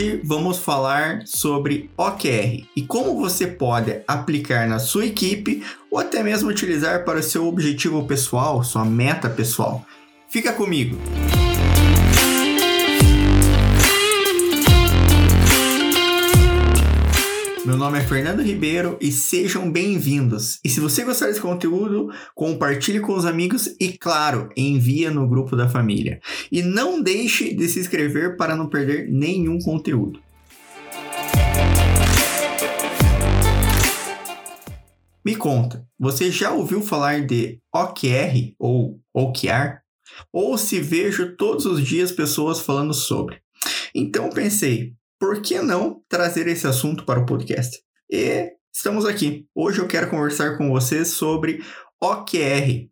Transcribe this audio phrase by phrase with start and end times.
[0.00, 6.22] Hoje vamos falar sobre OKR e como você pode aplicar na sua equipe ou até
[6.22, 9.84] mesmo utilizar para o seu objetivo pessoal, sua meta pessoal.
[10.26, 10.96] Fica comigo!
[17.66, 20.58] Meu nome é Fernando Ribeiro e sejam bem-vindos.
[20.64, 25.54] E se você gostar desse conteúdo, compartilhe com os amigos e, claro, envia no grupo
[25.54, 26.20] da família.
[26.50, 30.22] E não deixe de se inscrever para não perder nenhum conteúdo.
[35.22, 39.80] Me conta, você já ouviu falar de OKR ou OKR?
[40.32, 43.36] Ou se vejo todos os dias pessoas falando sobre?
[43.94, 47.78] Então pensei, por que não trazer esse assunto para o podcast?
[48.10, 49.44] E estamos aqui.
[49.54, 51.62] Hoje eu quero conversar com vocês sobre
[52.02, 52.88] OKR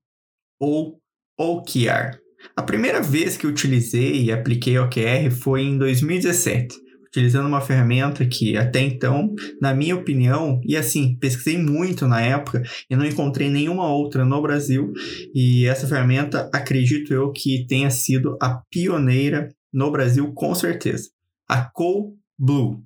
[0.60, 1.00] ou
[1.40, 2.18] OKR.
[2.54, 8.58] A primeira vez que utilizei e apliquei OKR foi em 2017, utilizando uma ferramenta que
[8.58, 13.90] até então, na minha opinião, e assim, pesquisei muito na época e não encontrei nenhuma
[13.90, 14.92] outra no Brasil,
[15.34, 21.08] e essa ferramenta, acredito eu que tenha sido a pioneira no Brasil com certeza.
[21.48, 22.84] A Co Blue.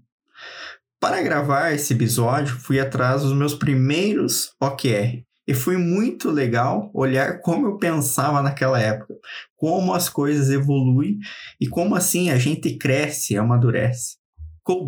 [1.01, 5.25] Para gravar esse episódio, fui atrás dos meus primeiros OKR.
[5.47, 9.15] E foi muito legal olhar como eu pensava naquela época,
[9.57, 11.19] como as coisas evoluem
[11.61, 14.17] e como assim a gente cresce e amadurece.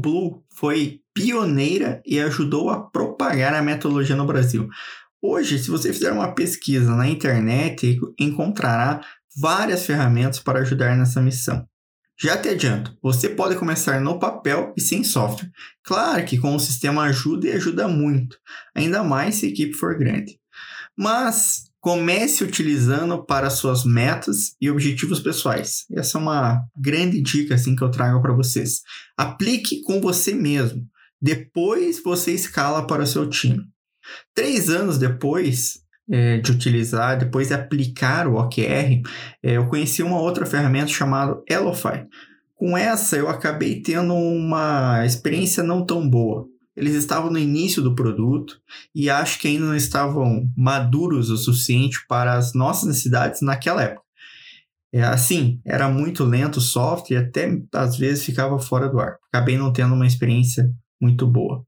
[0.00, 4.68] Blue foi pioneira e ajudou a propagar a metodologia no Brasil.
[5.20, 9.00] Hoje, se você fizer uma pesquisa na internet, encontrará
[9.36, 11.66] várias ferramentas para ajudar nessa missão.
[12.20, 15.50] Já te adianto, você pode começar no papel e sem software.
[15.82, 18.38] Claro que com o sistema ajuda e ajuda muito,
[18.74, 20.38] ainda mais se a equipe for grande.
[20.96, 25.84] Mas comece utilizando para suas metas e objetivos pessoais.
[25.92, 28.80] Essa é uma grande dica assim que eu trago para vocês.
[29.18, 30.88] Aplique com você mesmo.
[31.20, 33.64] Depois você escala para o seu time.
[34.34, 39.02] Três anos depois, é, de utilizar, depois de aplicar o OKR,
[39.42, 42.06] é, eu conheci uma outra ferramenta chamada Elofy.
[42.54, 46.46] Com essa, eu acabei tendo uma experiência não tão boa.
[46.76, 48.58] Eles estavam no início do produto
[48.94, 54.04] e acho que ainda não estavam maduros o suficiente para as nossas necessidades naquela época.
[54.92, 59.16] É, assim, era muito lento o software e até às vezes ficava fora do ar.
[59.32, 60.70] Acabei não tendo uma experiência
[61.00, 61.64] muito boa.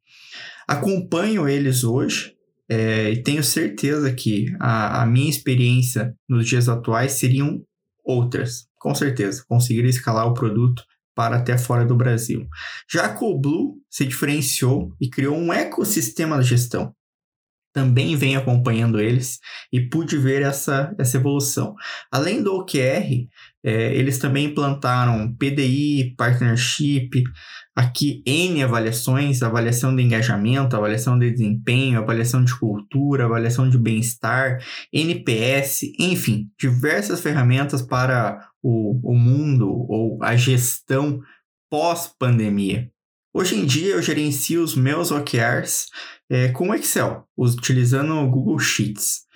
[0.66, 2.35] Acompanho eles hoje,
[2.68, 7.62] é, e tenho certeza que a, a, minha experiência nos dias atuais seriam
[8.04, 9.44] outras, com certeza.
[9.48, 10.82] Conseguir escalar o produto
[11.14, 12.46] para até fora do Brasil.
[12.90, 16.94] Já a Coolblue se diferenciou e criou um ecossistema de gestão.
[17.72, 19.38] Também venho acompanhando eles
[19.72, 21.74] e pude ver essa, essa evolução.
[22.10, 23.28] Além do OKR,
[23.62, 27.22] é, eles também implantaram PDI, Partnership,
[27.76, 34.58] aqui N avaliações, avaliação de engajamento, avaliação de desempenho, avaliação de cultura, avaliação de bem-estar,
[34.90, 41.20] NPS, enfim, diversas ferramentas para o, o mundo ou a gestão
[41.70, 42.90] pós-pandemia.
[43.34, 45.88] Hoje em dia eu gerencio os meus OKRs
[46.30, 49.26] é, com Excel, utilizando o Google Sheets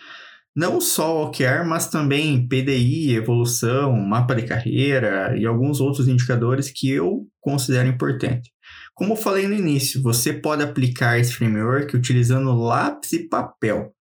[0.60, 6.91] não só OKR, mas também PDI, evolução, mapa de carreira e alguns outros indicadores que
[6.91, 8.53] eu considero importante.
[8.93, 13.94] Como eu falei no início, você pode aplicar esse framework utilizando lápis e papel.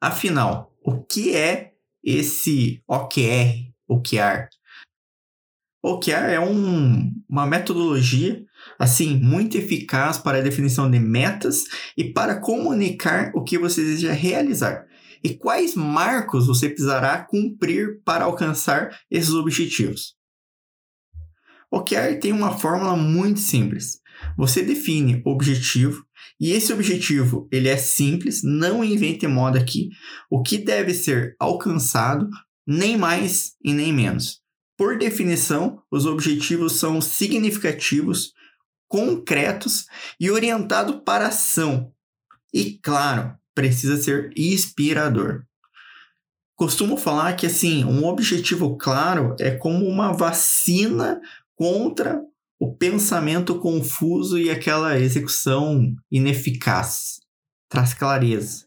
[0.00, 1.72] Afinal, o que é
[2.02, 4.48] esse OKR, OKR?
[5.82, 8.42] OKR é um, uma metodologia
[8.78, 11.64] assim muito eficaz para a definição de metas
[11.94, 14.86] e para comunicar o que você deseja realizar
[15.24, 20.14] e quais marcos você precisará cumprir para alcançar esses objetivos.
[21.70, 24.00] O OKR tem uma fórmula muito simples.
[24.36, 26.04] Você define objetivo
[26.38, 29.88] e esse objetivo ele é simples, não invente moda aqui.
[30.30, 32.28] O que deve ser alcançado,
[32.66, 34.40] nem mais e nem menos.
[34.76, 38.32] Por definição, os objetivos são significativos,
[38.88, 39.86] concretos
[40.20, 41.92] e orientados para ação.
[42.52, 45.44] E claro, precisa ser inspirador.
[46.56, 51.20] Costumo falar que assim, um objetivo claro é como uma vacina
[51.56, 52.22] contra
[52.60, 57.20] o pensamento confuso e aquela execução ineficaz.
[57.68, 58.66] Traz clareza.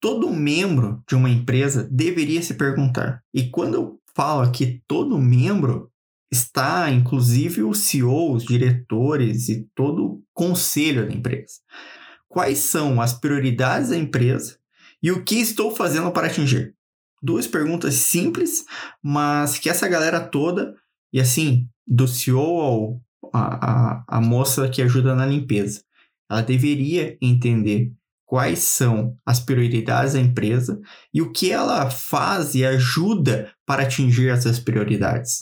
[0.00, 3.22] Todo membro de uma empresa deveria se perguntar.
[3.32, 5.90] E quando eu falo aqui todo membro,
[6.30, 11.54] está inclusive o CEO, os diretores e todo o conselho da empresa
[12.36, 14.58] quais são as prioridades da empresa
[15.02, 16.74] e o que estou fazendo para atingir.
[17.22, 18.66] Duas perguntas simples,
[19.02, 20.74] mas que essa galera toda,
[21.10, 23.00] e assim, do CEO ao,
[23.32, 25.82] a, a, a moça que ajuda na limpeza.
[26.30, 27.94] Ela deveria entender
[28.26, 30.78] quais são as prioridades da empresa
[31.14, 35.38] e o que ela faz e ajuda para atingir essas prioridades.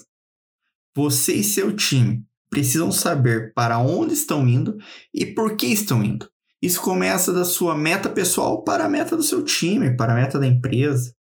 [0.94, 4.78] Você e seu time precisam saber para onde estão indo
[5.12, 6.32] e por que estão indo.
[6.64, 10.38] Isso começa da sua meta pessoal para a meta do seu time, para a meta
[10.38, 11.14] da empresa.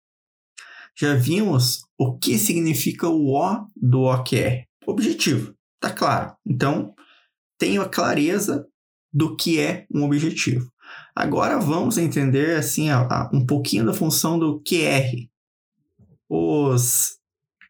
[0.95, 4.67] Já vimos o que significa o O do OKR.
[4.85, 6.35] Objetivo, tá claro.
[6.45, 6.93] Então,
[7.57, 8.67] tenha clareza
[9.11, 10.71] do que é um objetivo.
[11.15, 15.27] Agora vamos entender assim a, a, um pouquinho da função do QR.
[16.29, 17.17] Os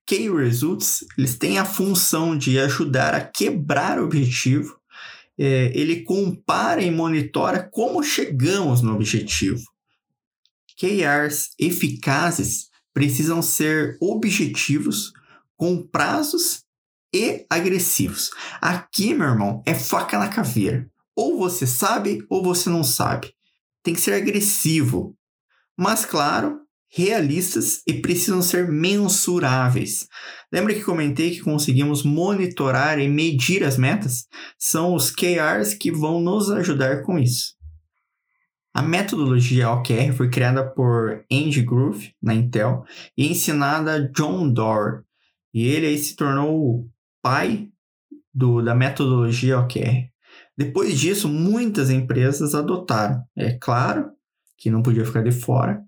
[0.06, 4.81] Key Results eles têm a função de ajudar a quebrar o objetivo.
[5.44, 9.64] É, ele compara e monitora como chegamos no objetivo.
[10.78, 15.12] KRs eficazes precisam ser objetivos,
[15.58, 16.64] com prazos
[17.12, 18.30] e agressivos.
[18.62, 20.88] Aqui, meu irmão, é faca na caveira.
[21.16, 23.34] Ou você sabe ou você não sabe.
[23.82, 25.18] Tem que ser agressivo.
[25.76, 26.60] Mas, claro,
[26.94, 30.08] realistas e precisam ser mensuráveis.
[30.52, 34.26] Lembra que comentei que conseguimos monitorar e medir as metas?
[34.60, 37.56] São os KRs que vão nos ajudar com isso.
[38.74, 42.84] A metodologia OKR foi criada por Andy Groove na Intel
[43.18, 45.04] e ensinada a John Doerr.
[45.54, 46.90] E ele aí se tornou o
[47.22, 47.70] pai
[48.34, 50.10] do, da metodologia OKR.
[50.58, 53.22] Depois disso, muitas empresas adotaram.
[53.36, 54.12] É claro
[54.58, 55.84] que não podia ficar de fora.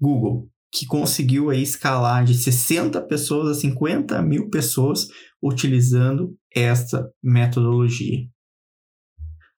[0.00, 5.08] Google, que conseguiu aí escalar de 60 pessoas a 50 mil pessoas
[5.42, 8.26] utilizando esta metodologia.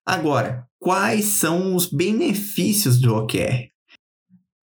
[0.05, 3.71] Agora, quais são os benefícios do OKR?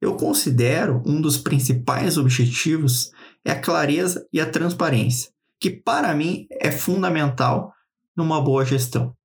[0.02, 3.12] Eu considero um dos principais objetivos
[3.46, 7.74] é a clareza e a transparência, que para mim é fundamental
[8.16, 9.16] numa boa gestão.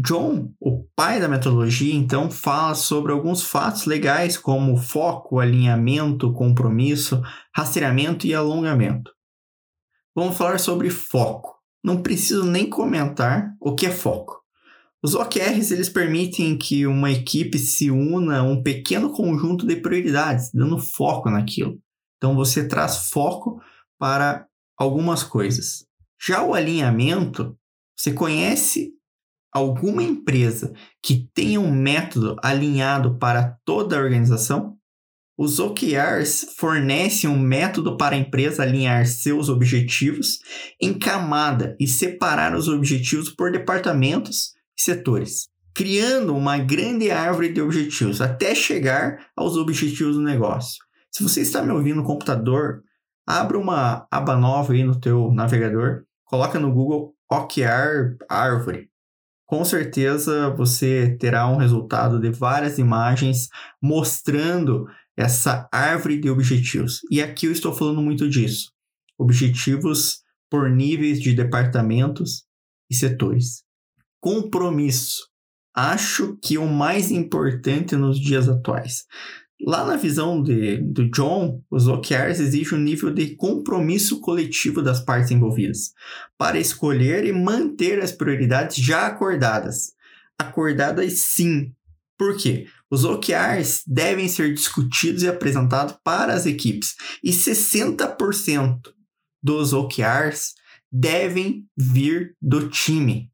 [0.00, 7.22] John, o pai da metodologia, então fala sobre alguns fatos legais como foco, alinhamento, compromisso,
[7.54, 9.12] rastreamento e alongamento.
[10.14, 11.58] Vamos falar sobre foco.
[11.84, 14.40] Não preciso nem comentar o que é foco.
[15.02, 20.50] Os OKRs eles permitem que uma equipe se una a um pequeno conjunto de prioridades,
[20.54, 21.78] dando foco naquilo.
[22.16, 23.60] Então você traz foco
[23.98, 24.46] para
[24.78, 25.84] algumas coisas.
[26.24, 27.58] Já o alinhamento,
[27.94, 28.94] você conhece
[29.52, 30.72] alguma empresa
[31.02, 34.76] que tenha um método alinhado para toda a organização?
[35.36, 40.38] Os OKRs fornecem um método para a empresa alinhar seus objetivos
[40.80, 47.60] em camada e separar os objetivos por departamentos e setores, criando uma grande árvore de
[47.60, 50.78] objetivos até chegar aos objetivos do negócio.
[51.10, 52.82] Se você está me ouvindo no computador,
[53.26, 58.91] abra uma aba nova aí no teu navegador, coloca no Google OKR árvore
[59.52, 63.50] com certeza você terá um resultado de várias imagens
[63.82, 67.00] mostrando essa árvore de objetivos.
[67.10, 68.72] E aqui eu estou falando muito disso.
[69.18, 72.46] Objetivos por níveis de departamentos
[72.90, 73.62] e setores.
[74.22, 75.28] Compromisso.
[75.76, 79.04] Acho que o mais importante nos dias atuais.
[79.64, 85.00] Lá na visão de, do John, os OKRs exigem um nível de compromisso coletivo das
[85.00, 85.92] partes envolvidas
[86.36, 89.92] para escolher e manter as prioridades já acordadas.
[90.36, 91.72] Acordadas sim.
[92.18, 92.66] Por quê?
[92.90, 98.92] Os OKRs devem ser discutidos e apresentados para as equipes e 60%
[99.42, 100.54] dos OKRs
[100.90, 103.31] devem vir do time.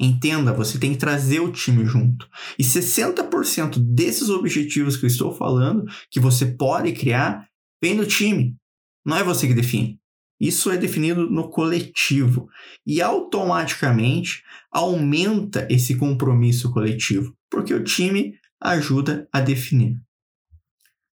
[0.00, 2.28] Entenda, você tem que trazer o time junto.
[2.58, 7.48] E 60% desses objetivos que eu estou falando, que você pode criar,
[7.82, 8.56] vem do time.
[9.04, 9.98] Não é você que define.
[10.40, 12.48] Isso é definido no coletivo
[12.86, 20.00] e automaticamente aumenta esse compromisso coletivo, porque o time ajuda a definir.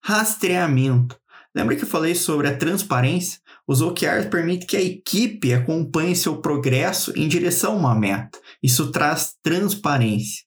[0.03, 1.17] Rastreamento.
[1.55, 3.39] Lembra que eu falei sobre a transparência?
[3.67, 8.37] Os OKRs permitem que a equipe acompanhe seu progresso em direção a uma meta.
[8.61, 10.43] Isso traz transparência.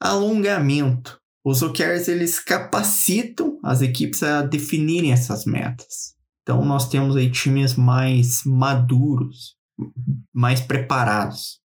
[0.00, 1.20] Alongamento.
[1.44, 6.14] Os OKRs eles capacitam as equipes a definirem essas metas.
[6.42, 9.56] Então nós temos aí times mais maduros,
[10.32, 11.60] mais preparados.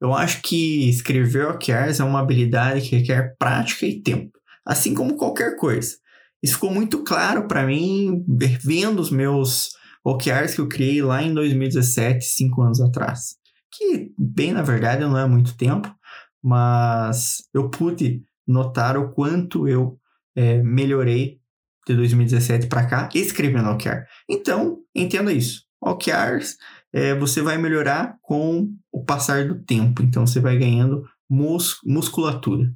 [0.00, 5.16] Eu acho que escrever OKRs é uma habilidade que requer prática e tempo, assim como
[5.16, 5.96] qualquer coisa.
[6.42, 8.24] Isso ficou muito claro para mim
[8.62, 9.70] vendo os meus
[10.04, 13.36] OKRs que eu criei lá em 2017, cinco anos atrás.
[13.72, 15.94] Que, bem na verdade, não é muito tempo,
[16.42, 19.98] mas eu pude notar o quanto eu
[20.34, 21.38] é, melhorei
[21.86, 24.04] de 2017 para cá escrevendo OKR.
[24.28, 25.64] Então, entenda isso.
[25.82, 26.56] OKRs
[26.92, 30.02] é, você vai melhorar com o passar do tempo.
[30.02, 32.72] Então, você vai ganhando mus musculatura.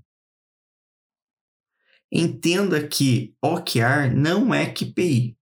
[2.12, 5.36] Entenda que OKR não é KPI.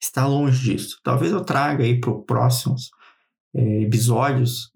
[0.00, 1.00] Está longe disso.
[1.02, 2.90] Talvez eu traga aí para os próximos
[3.54, 4.70] é, episódios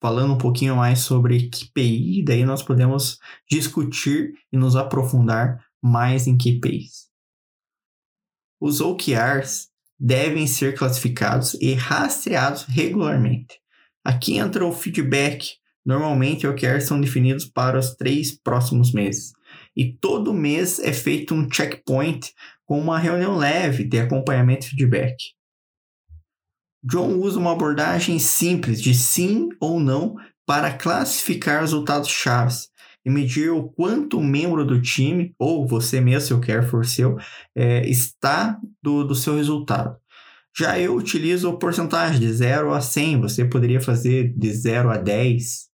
[0.00, 3.18] falando um pouquinho mais sobre KPI, daí nós podemos
[3.50, 7.08] discutir e nos aprofundar mais em KPIs.
[8.60, 13.60] Os OKRs devem ser classificados e rastreados regularmente.
[14.04, 15.56] Aqui entra o feedback.
[15.84, 19.32] Normalmente, OKRs são definidos para os três próximos meses.
[19.78, 22.34] E todo mês é feito um checkpoint
[22.66, 25.14] com uma reunião leve de acompanhamento e feedback.
[26.82, 32.68] John usa uma abordagem simples de sim ou não para classificar resultados chaves
[33.06, 36.84] e medir o quanto o membro do time, ou você mesmo, se eu quer for
[36.84, 37.16] seu,
[37.54, 39.96] é, está do, do seu resultado.
[40.56, 45.67] Já eu utilizo porcentagem de 0 a 100, você poderia fazer de 0 a 10.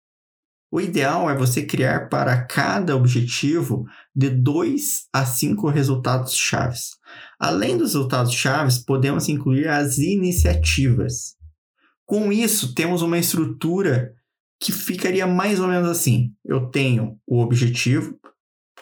[0.72, 3.86] O ideal é você criar para cada objetivo
[4.16, 6.92] de 2 a 5 resultados chaves.
[7.38, 11.36] Além dos resultados chaves, podemos incluir as iniciativas.
[12.06, 14.14] Com isso, temos uma estrutura
[14.62, 18.18] que ficaria mais ou menos assim: eu tenho o objetivo,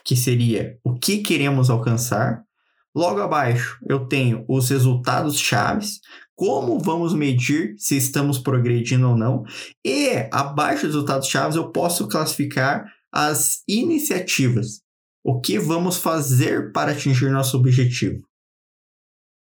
[0.04, 2.44] que seria o que queremos alcançar.
[2.94, 6.00] Logo abaixo, eu tenho os resultados chaves,
[6.40, 9.44] como vamos medir se estamos progredindo ou não.
[9.84, 14.80] E abaixo dos resultados chaves, eu posso classificar as iniciativas.
[15.22, 18.22] O que vamos fazer para atingir nosso objetivo?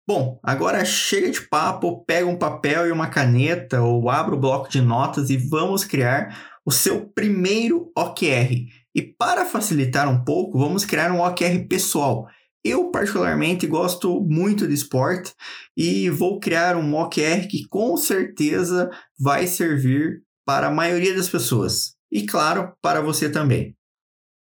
[0.09, 4.71] Bom, agora chega de papo, pega um papel e uma caneta ou abra o bloco
[4.71, 8.55] de notas e vamos criar o seu primeiro OKR.
[8.95, 12.27] E para facilitar um pouco, vamos criar um OKR pessoal.
[12.65, 15.35] Eu, particularmente, gosto muito de esporte
[15.77, 21.95] e vou criar um OKR que com certeza vai servir para a maioria das pessoas.
[22.13, 23.77] E, claro, para você também.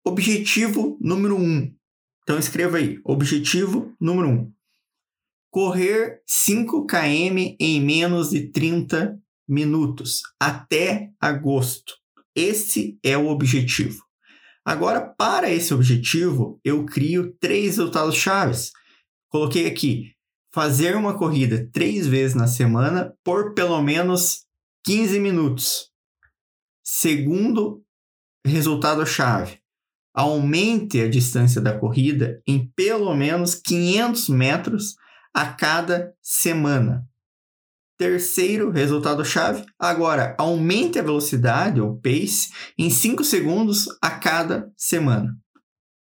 [0.05, 1.41] Objetivo número 1.
[1.41, 1.75] Um.
[2.23, 4.31] Então, escreva aí: objetivo número 1.
[4.31, 4.53] Um
[5.49, 11.95] correr 5 km em menos de 30 minutos até agosto.
[12.35, 14.03] Esse é o objetivo.
[14.69, 18.71] Agora, para esse objetivo, eu crio três resultados chaves.
[19.27, 20.11] Coloquei aqui:
[20.53, 24.45] fazer uma corrida três vezes na semana por pelo menos
[24.85, 25.89] 15 minutos.
[26.85, 27.83] Segundo
[28.45, 29.59] resultado chave:
[30.13, 34.93] aumente a distância da corrida em pelo menos 500 metros
[35.33, 37.08] a cada semana.
[37.99, 45.37] Terceiro resultado-chave, agora aumente a velocidade, ou pace, em 5 segundos a cada semana.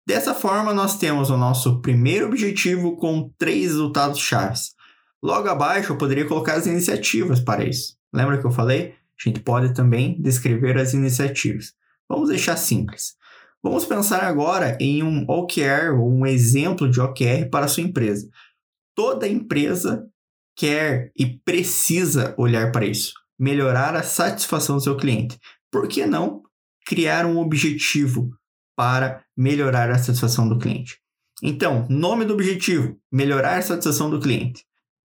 [0.07, 4.75] Dessa forma, nós temos o nosso primeiro objetivo com três resultados chaves.
[5.23, 7.97] Logo abaixo, eu poderia colocar as iniciativas para isso.
[8.13, 8.93] Lembra que eu falei?
[9.19, 11.73] A gente pode também descrever as iniciativas.
[12.07, 13.15] Vamos deixar simples.
[13.63, 18.29] Vamos pensar agora em um OKR, ou um exemplo de OKR para a sua empresa
[18.97, 20.09] toda empresa
[20.57, 25.39] quer e precisa olhar para isso, melhorar a satisfação do seu cliente.
[25.71, 26.41] Por que não
[26.85, 28.31] criar um objetivo
[28.75, 30.99] para melhorar a satisfação do cliente?
[31.43, 34.65] Então, nome do objetivo: melhorar a satisfação do cliente.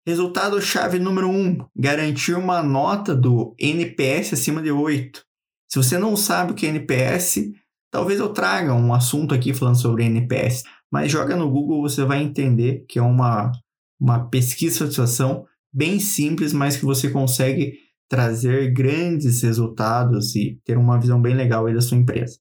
[0.07, 5.23] Resultado-chave número 1: um, garantir uma nota do NPS acima de 8.
[5.69, 7.51] Se você não sabe o que é NPS,
[7.91, 12.21] talvez eu traga um assunto aqui falando sobre NPS, mas joga no Google, você vai
[12.23, 13.51] entender que é uma
[13.99, 17.73] uma pesquisa de satisfação bem simples, mas que você consegue
[18.07, 22.37] trazer grandes resultados e ter uma visão bem legal aí da sua empresa.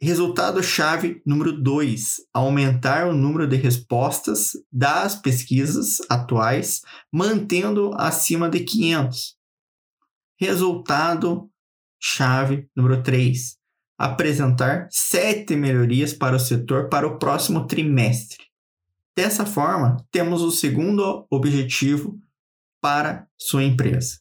[0.00, 6.80] Resultado-chave número 2: aumentar o número de respostas das pesquisas atuais,
[7.12, 9.36] mantendo acima de 500.
[10.38, 13.56] Resultado-chave número 3:
[13.98, 18.44] apresentar sete melhorias para o setor para o próximo trimestre.
[19.16, 22.18] Dessa forma, temos o segundo objetivo
[22.82, 24.18] para sua empresa.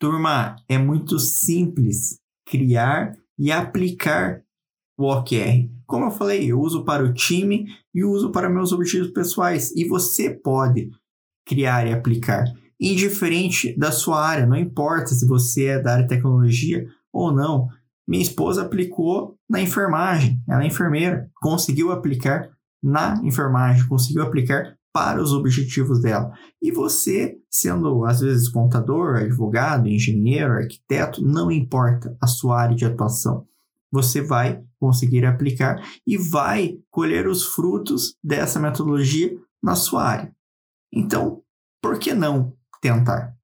[0.00, 4.42] Turma, é muito simples criar e aplicar
[4.98, 5.70] o OKR.
[5.86, 9.70] Como eu falei, eu uso para o time e uso para meus objetivos pessoais.
[9.76, 10.90] E você pode
[11.46, 12.44] criar e aplicar,
[12.80, 17.68] indiferente da sua área, não importa se você é da área de tecnologia ou não.
[18.06, 22.50] Minha esposa aplicou na enfermagem, ela é enfermeira, conseguiu aplicar
[22.82, 26.32] na enfermagem, conseguiu aplicar para os objetivos dela.
[26.60, 32.84] E você, sendo às vezes contador, advogado, engenheiro, arquiteto, não importa a sua área de
[32.84, 33.46] atuação,
[33.90, 40.34] você vai conseguir aplicar e vai colher os frutos dessa metodologia na sua área.
[40.92, 41.42] Então,
[41.80, 43.34] por que não tentar?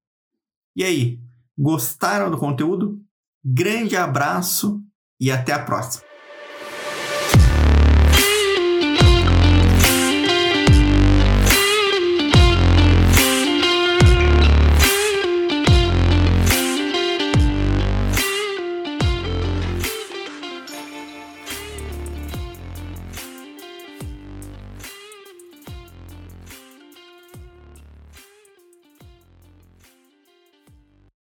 [0.77, 1.21] E aí,
[1.57, 3.01] gostaram do conteúdo?
[3.45, 4.83] Grande abraço
[5.21, 6.08] e até a próxima!